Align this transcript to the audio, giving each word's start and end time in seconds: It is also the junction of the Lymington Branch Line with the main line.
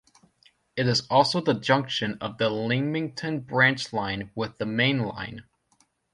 It 0.75 0.87
is 0.87 1.05
also 1.11 1.41
the 1.41 1.53
junction 1.53 2.17
of 2.21 2.39
the 2.39 2.49
Lymington 2.49 3.41
Branch 3.41 3.93
Line 3.93 4.31
with 4.33 4.57
the 4.57 4.65
main 4.65 5.03
line. 5.03 5.43